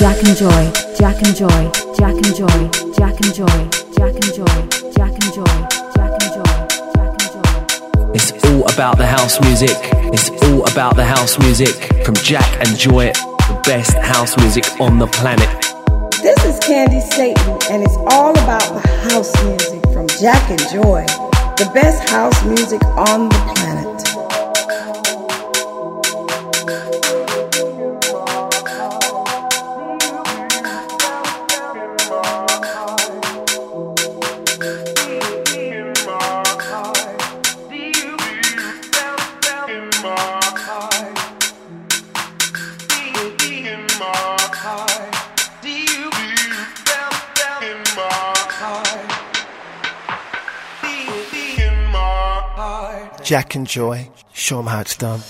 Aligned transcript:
Jack 0.00 0.16
and 0.24 0.34
Joy, 0.34 0.72
Jack 0.96 1.22
and 1.22 1.36
Joy, 1.36 1.70
Jack 1.98 2.14
and 2.14 2.34
Joy, 2.34 2.70
Jack 2.96 3.20
and 3.20 3.34
Joy, 3.34 3.68
Jack 3.92 4.14
and 4.14 4.32
Joy, 4.32 4.46
Jack 4.96 5.12
and 5.12 5.34
Joy, 5.34 5.44
Jack 5.94 6.16
and 6.16 6.32
Joy, 6.32 6.68
Jack 6.94 7.12
and 7.20 7.32
Joy. 7.34 8.12
It's 8.14 8.32
all 8.46 8.66
about 8.72 8.96
the 8.96 9.06
house 9.06 9.38
music. 9.42 9.76
It's 10.10 10.30
all 10.44 10.66
about 10.72 10.96
the 10.96 11.04
house 11.04 11.38
music 11.40 11.76
from 12.02 12.14
Jack 12.14 12.50
and 12.66 12.78
Joy, 12.78 13.12
the 13.12 13.60
best 13.66 13.92
house 13.98 14.34
music 14.38 14.64
on 14.80 14.98
the 14.98 15.06
planet. 15.06 15.50
This 16.22 16.46
is 16.46 16.58
Candi 16.60 17.02
Staton, 17.02 17.58
and 17.70 17.82
it's 17.82 17.96
all 18.08 18.30
about 18.30 18.72
the 18.72 18.88
house 19.10 19.30
music 19.44 19.82
from 19.92 20.08
Jack 20.18 20.48
and 20.48 20.60
Joy, 20.70 21.04
the 21.58 21.70
best 21.74 22.08
house 22.08 22.42
music 22.46 22.82
on 22.96 23.28
the 23.28 23.52
planet. 23.54 24.19
Jack 53.30 53.54
and 53.54 53.64
Joy. 53.64 54.10
Show 54.32 54.56
them 54.56 54.66
how 54.66 54.80
it's 54.80 54.96
done. 54.96 55.20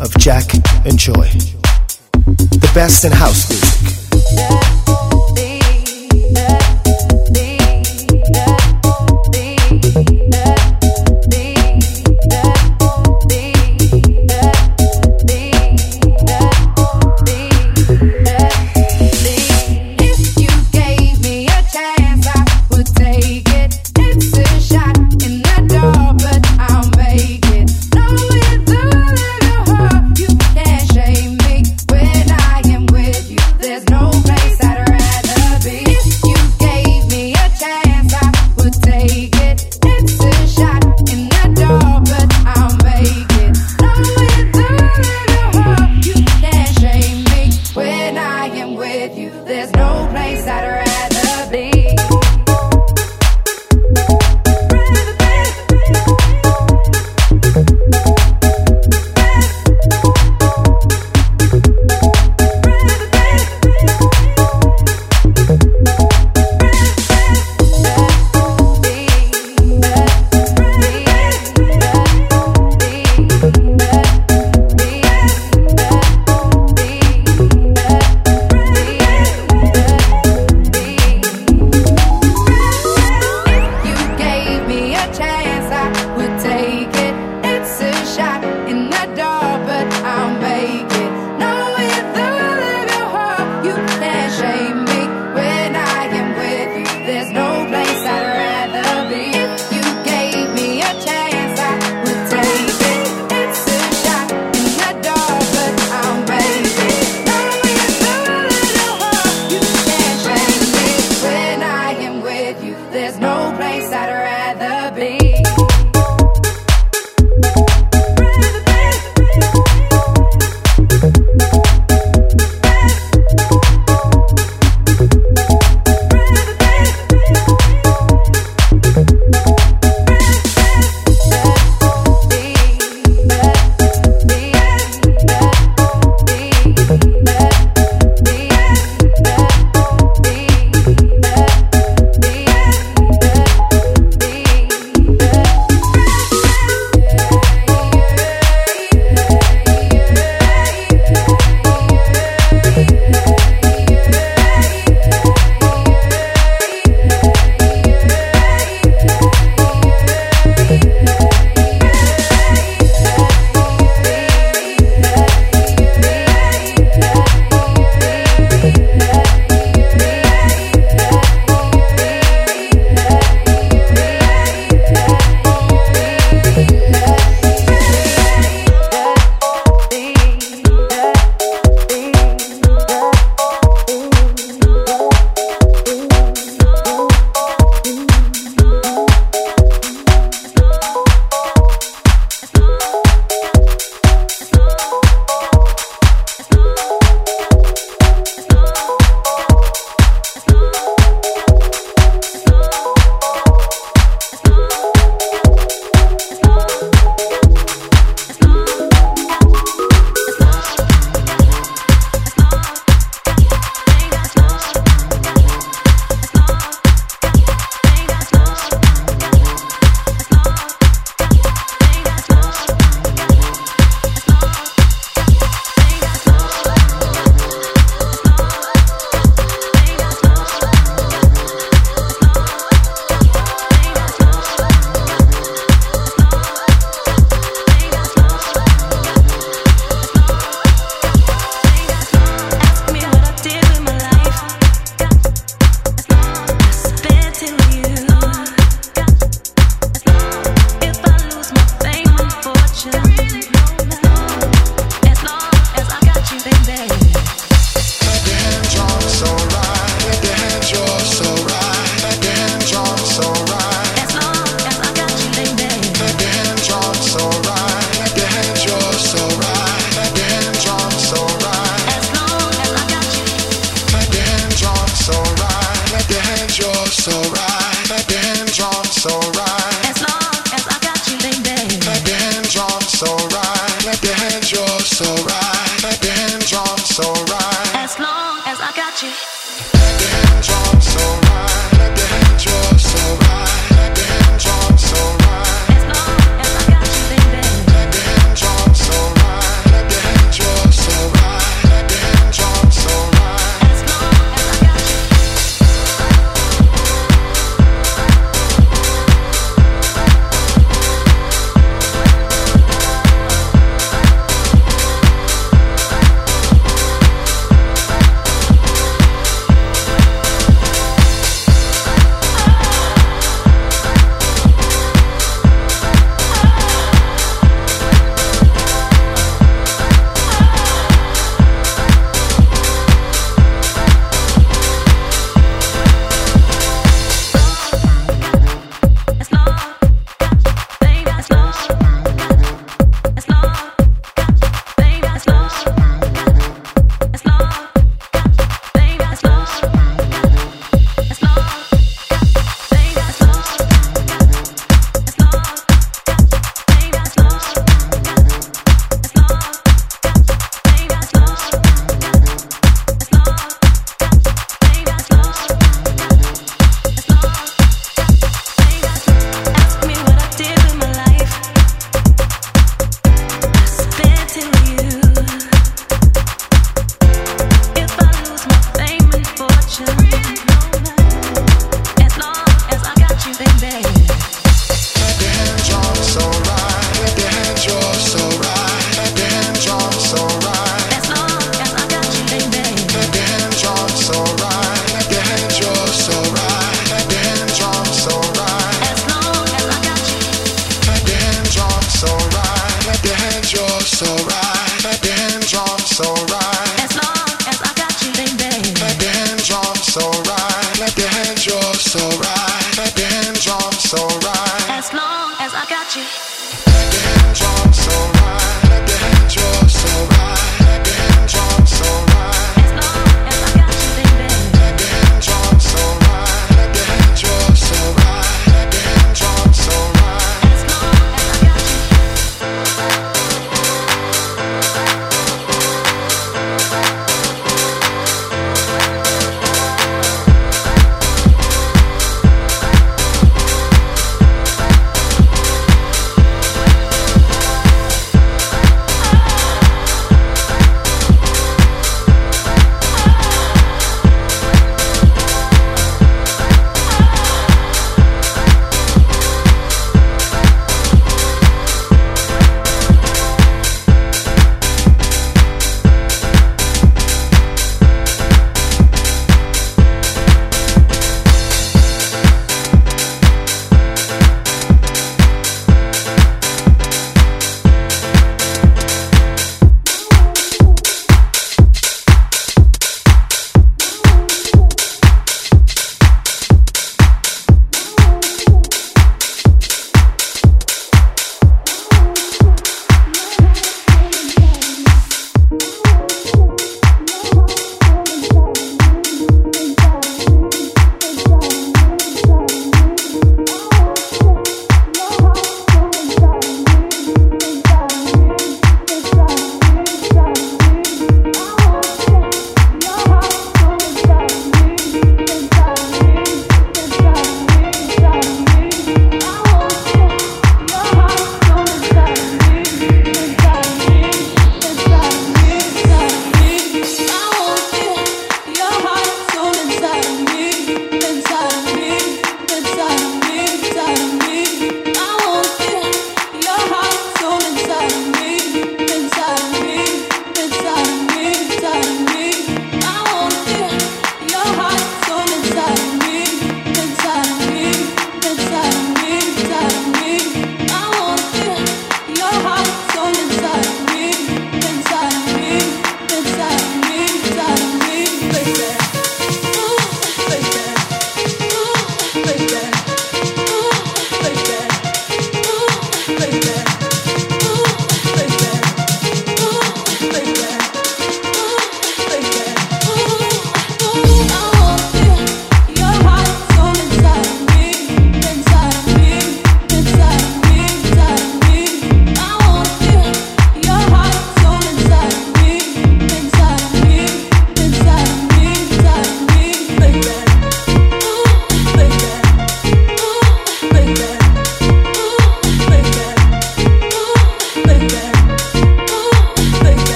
Of 0.00 0.16
Jack 0.18 0.54
and 0.84 0.98
Joy. 0.98 1.28
The 2.12 2.70
best 2.74 3.04
in 3.04 3.12
house 3.12 3.48
music. 3.48 3.75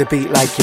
The 0.00 0.06
beat 0.06 0.30
like 0.30 0.59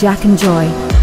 Jack 0.00 0.24
and 0.24 0.38
Joy. 0.38 0.99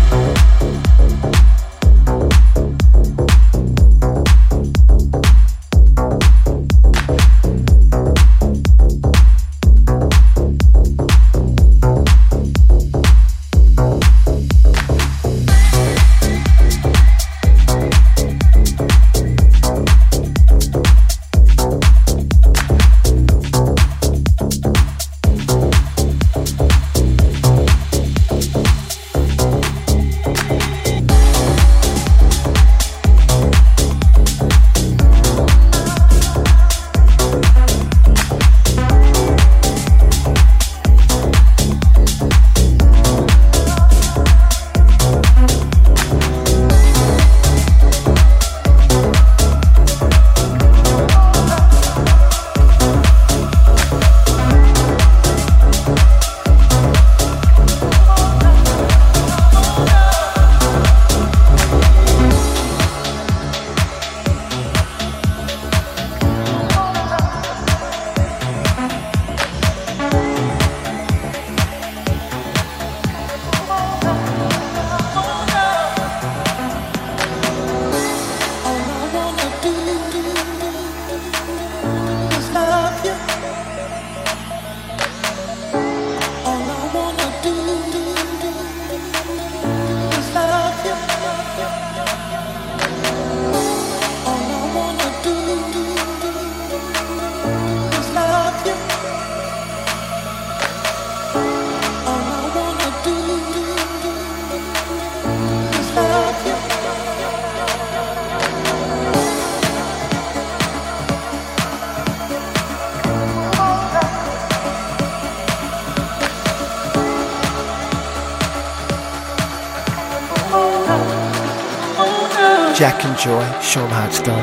Sean 124.10 124.37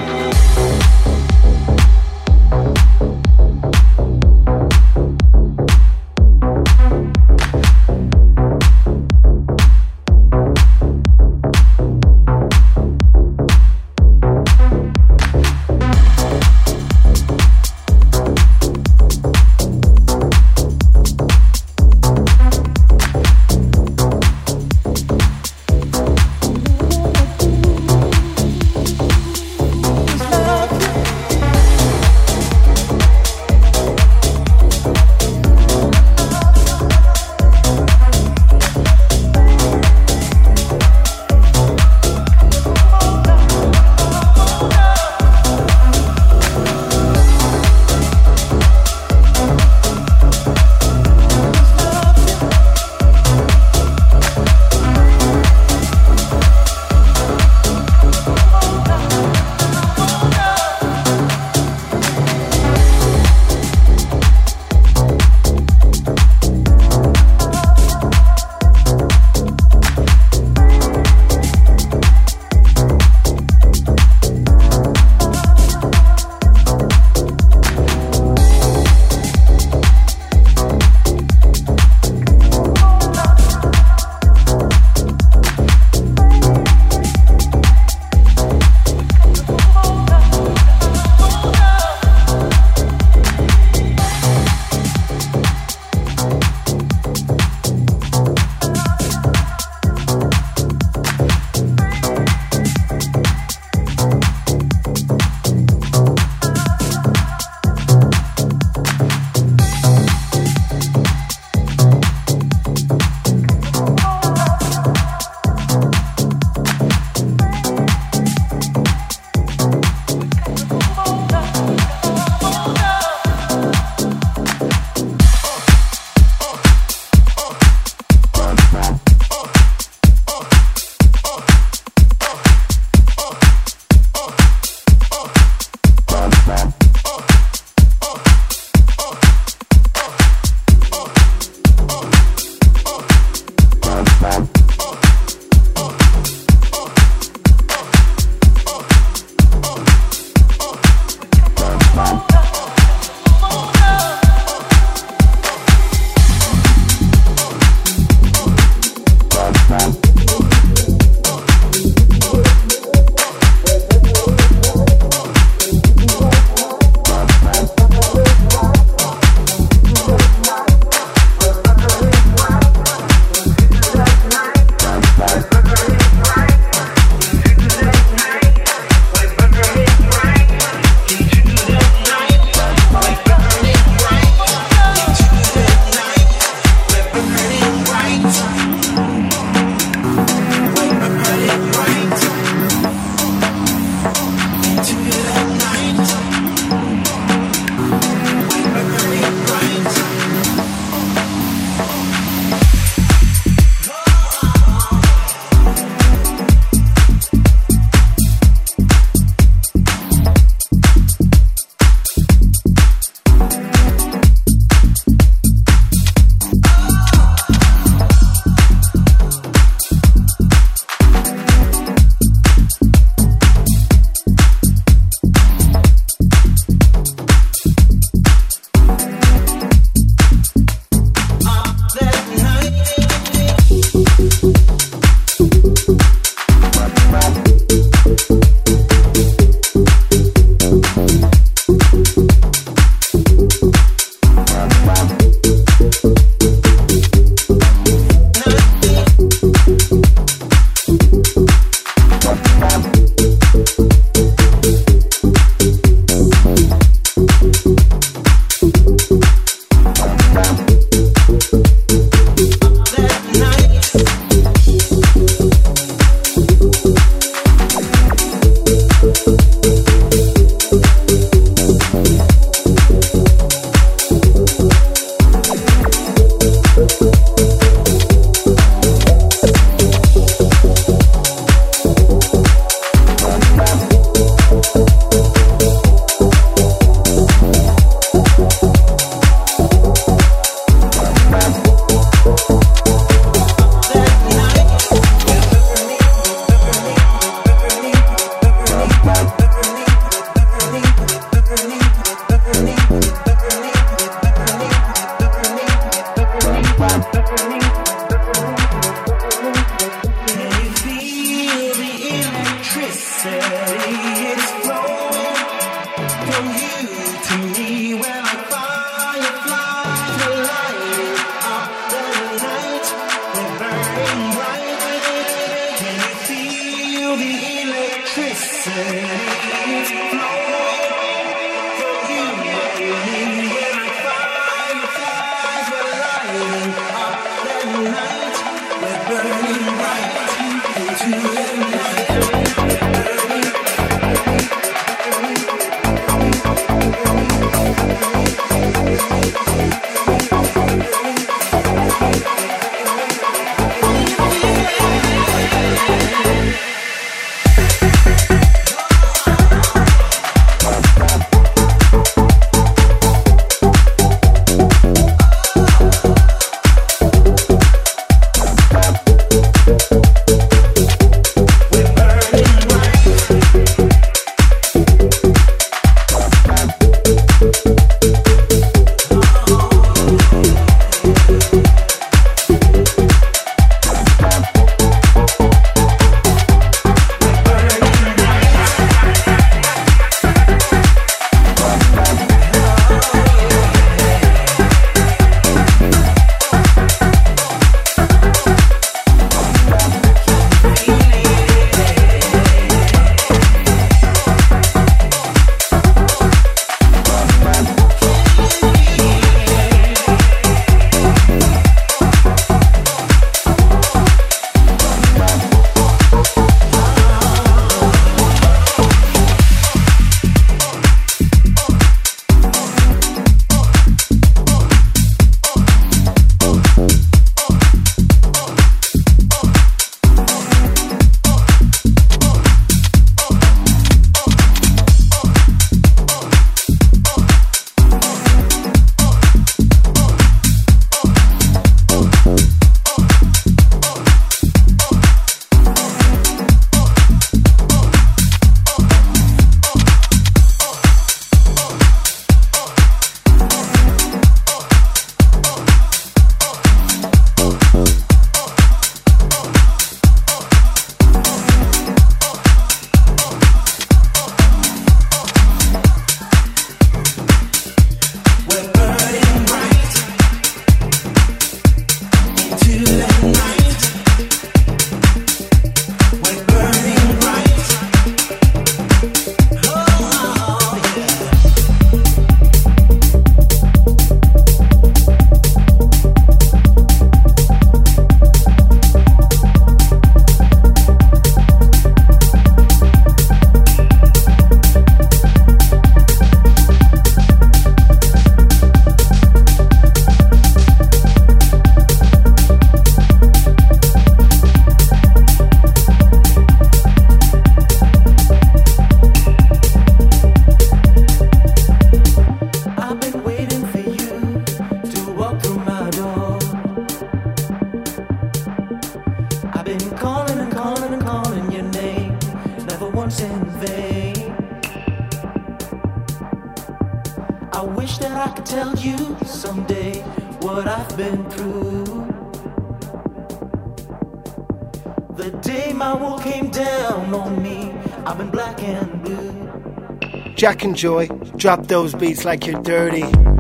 Jack 540.44 540.62
and 540.62 540.76
Joy, 540.76 541.06
drop 541.38 541.68
those 541.68 541.94
beats 541.94 542.26
like 542.26 542.46
you're 542.46 542.60
dirty. 542.60 543.33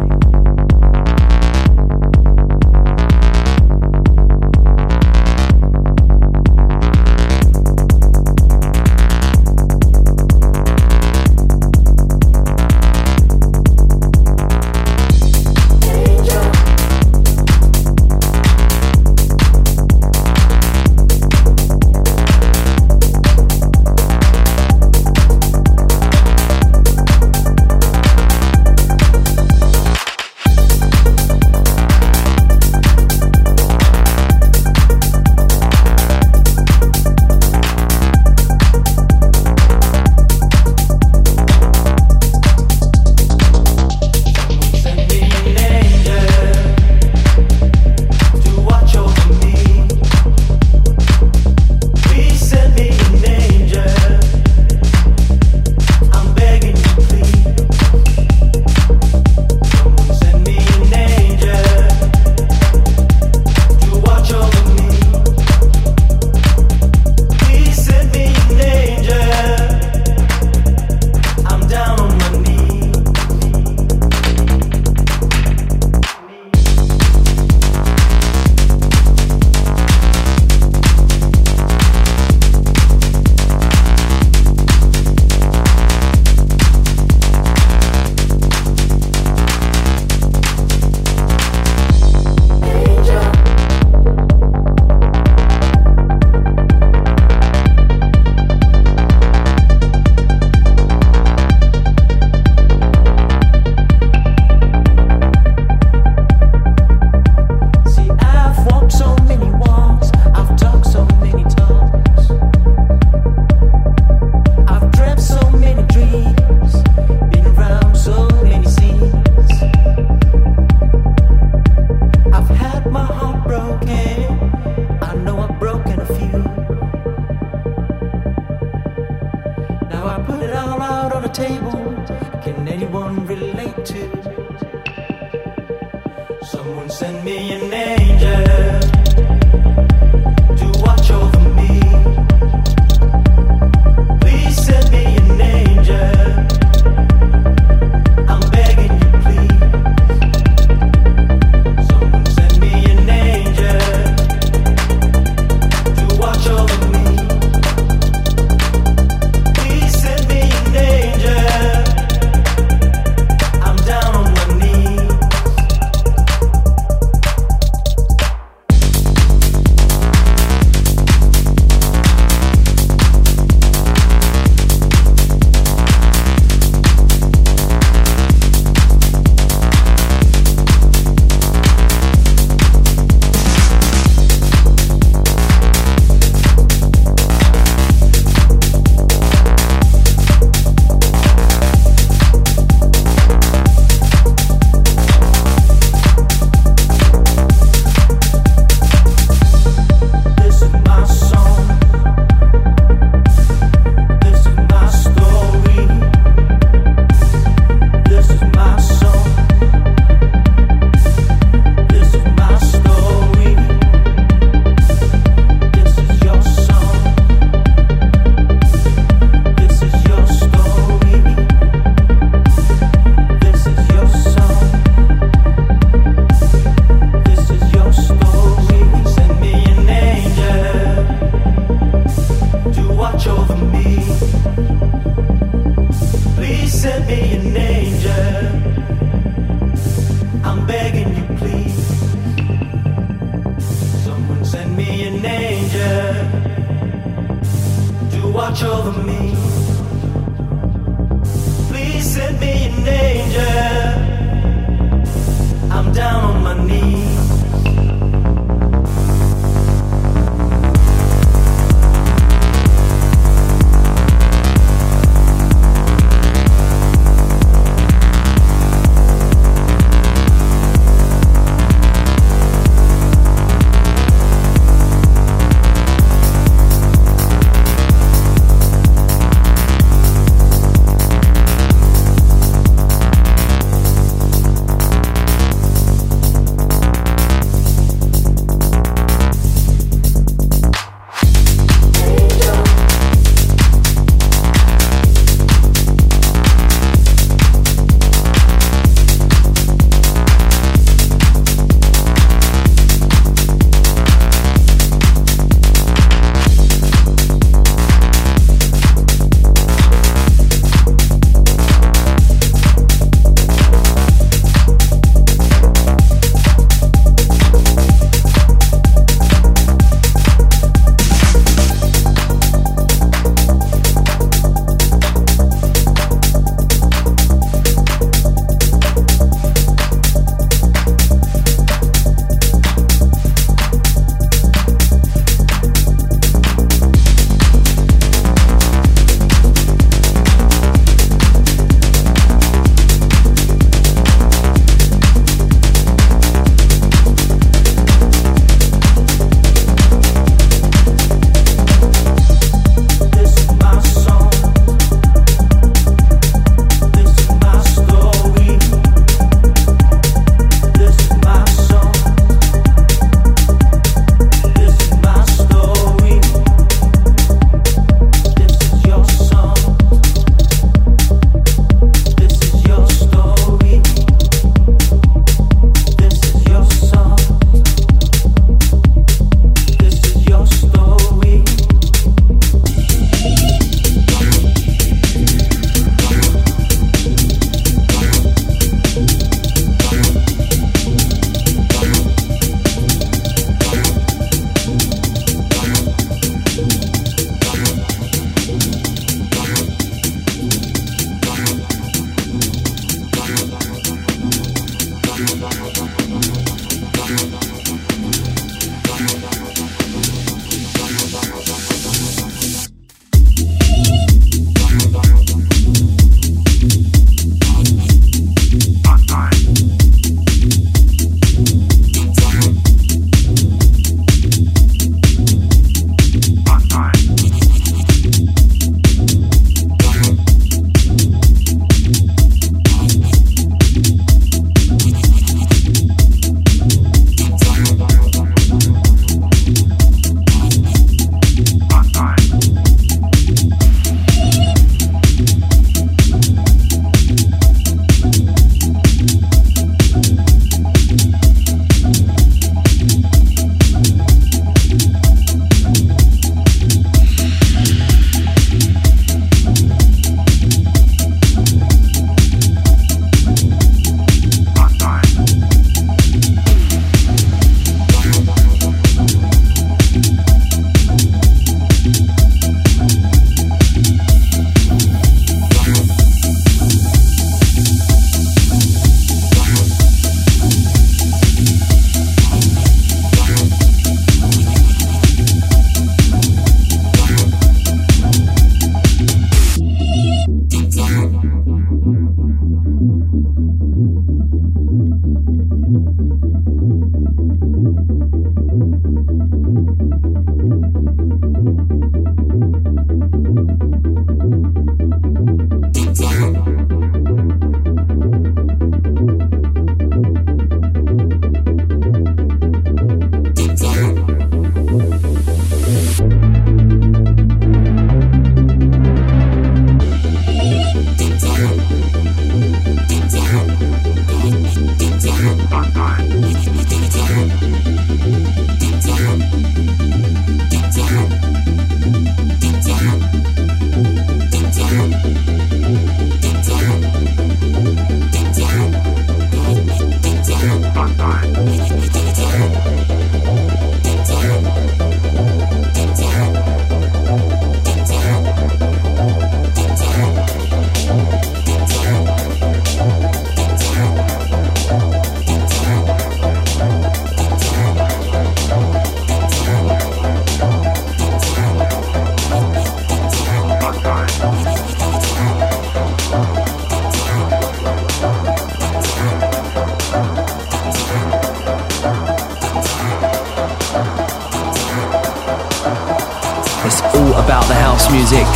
Music 577.94 578.26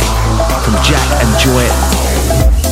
from 0.63 0.73
Jack 0.83 1.05
and 1.21 1.37
Joy. 1.37 2.68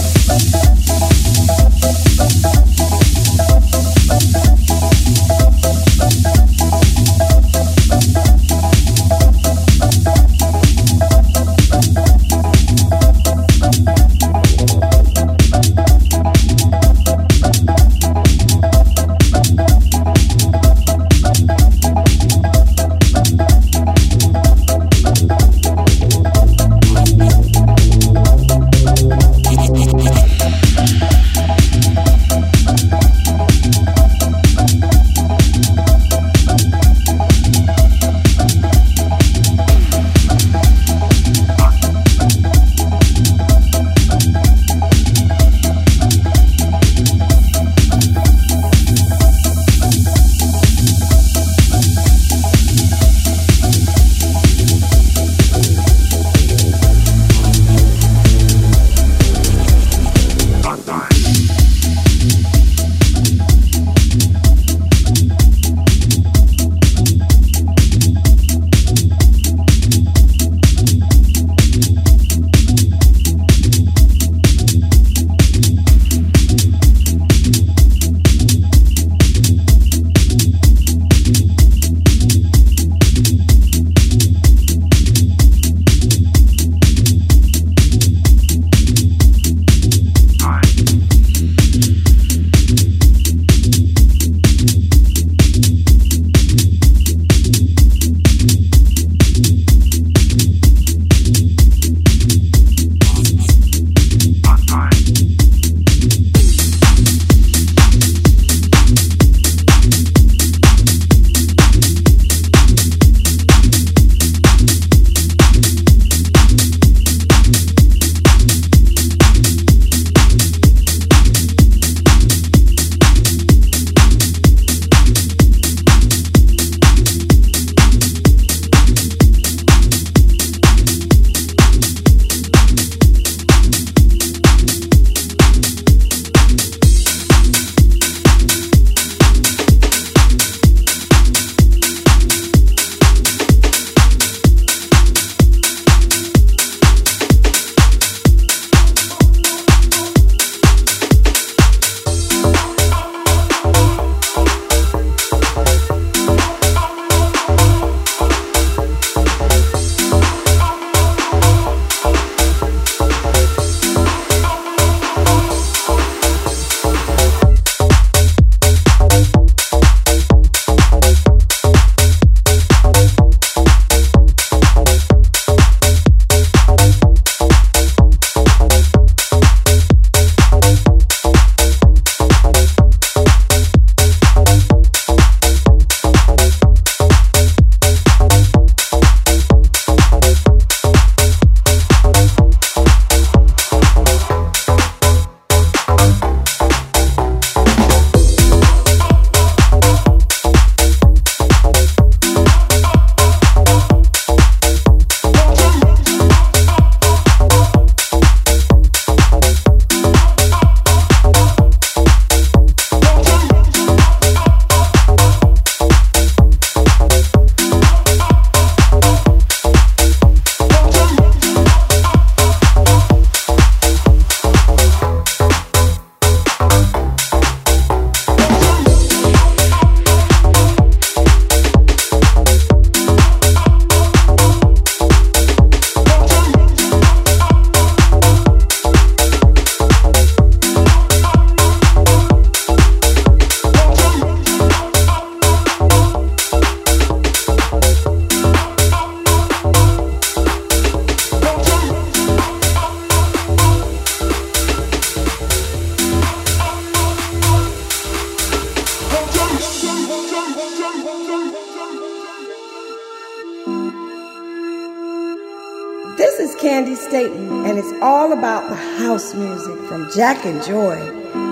Jack 270.18 270.48
and 270.48 270.64
Joy, 270.64 270.98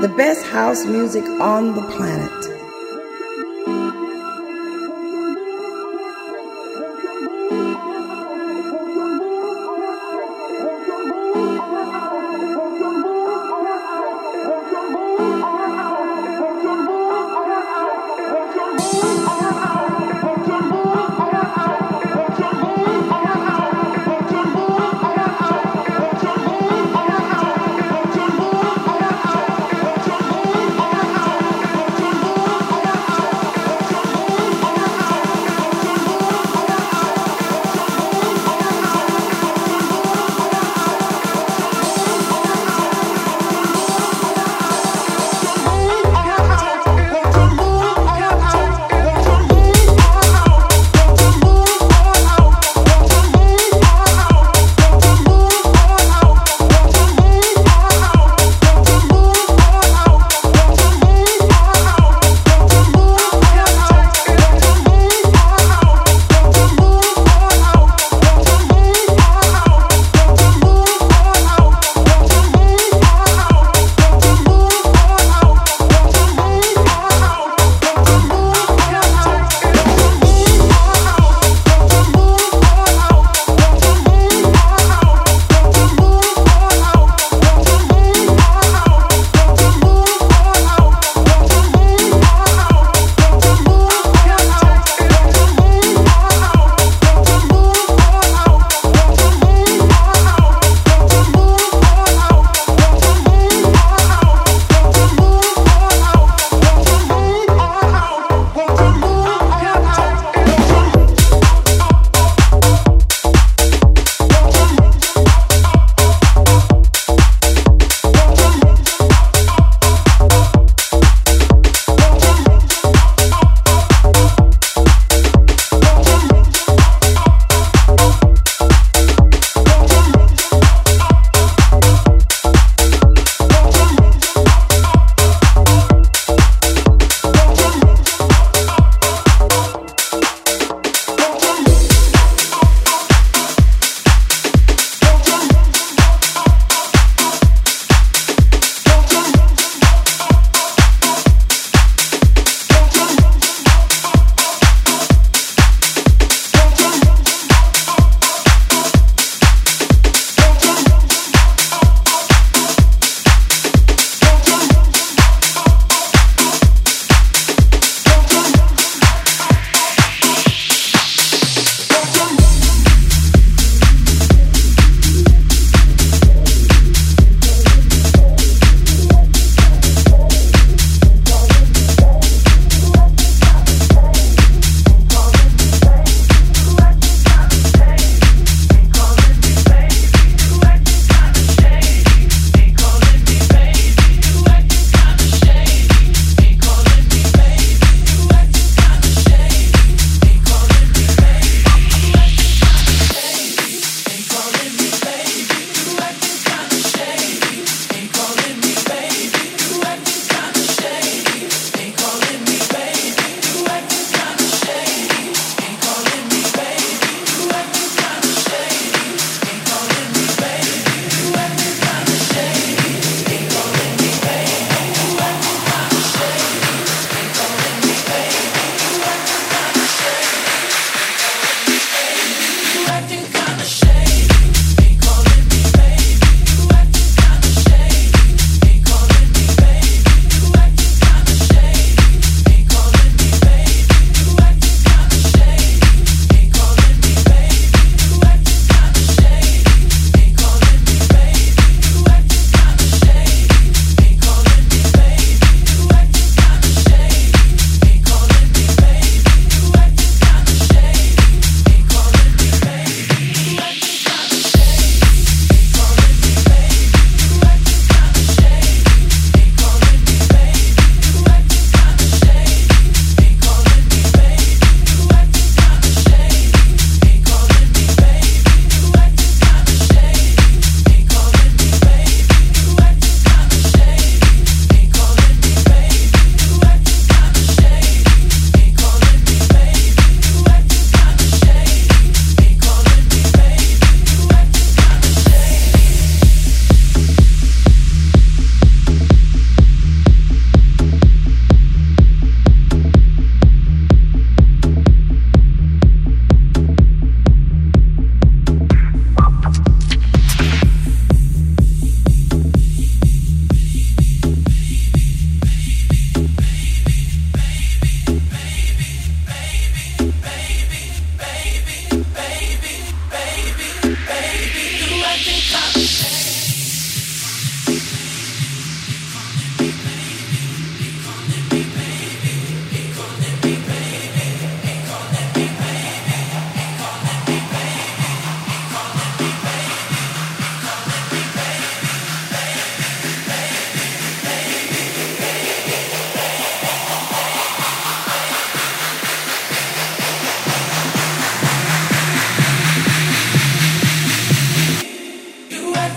the 0.01 0.11
best 0.17 0.43
house 0.47 0.85
music 0.85 1.23
on 1.39 1.75
the 1.75 1.83
planet. 1.83 2.44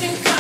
second 0.01 0.38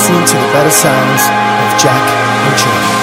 listening 0.00 0.24
to 0.24 0.32
the 0.32 0.52
better 0.54 0.70
sounds 0.70 1.20
of 1.28 1.78
Jack 1.78 2.08
and 2.08 2.56
Joy. 2.56 2.99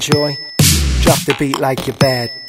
Jack 0.00 0.14
and 0.14 0.38
Joy, 0.38 0.38
drop 1.02 1.18
the 1.24 1.34
beat 1.38 1.58
like 1.58 1.86
you're 1.86 1.96
bad. 1.96 2.39